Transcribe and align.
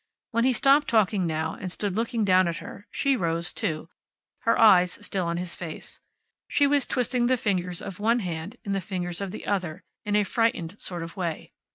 When 0.31 0.45
he 0.45 0.51
stopped 0.51 0.87
talking 0.87 1.27
now, 1.27 1.53
and 1.53 1.71
stood 1.71 1.95
looking 1.95 2.25
down 2.25 2.47
at 2.47 2.57
her, 2.57 2.87
she 2.89 3.15
rose, 3.15 3.53
too, 3.53 3.87
her 4.39 4.57
eyes 4.59 4.97
still 5.05 5.27
on 5.27 5.37
his 5.37 5.53
face. 5.53 5.99
She 6.47 6.65
was 6.65 6.87
twisting 6.87 7.27
the 7.27 7.37
fingers 7.37 7.83
of 7.83 7.99
one 7.99 8.21
hand 8.21 8.55
in 8.63 8.71
the 8.71 8.81
fingers 8.81 9.21
of 9.21 9.29
the 9.29 9.45
other, 9.45 9.83
in 10.03 10.15
a 10.15 10.23
frightened 10.23 10.75
sort 10.81 11.03
of 11.03 11.17
way. 11.17 11.53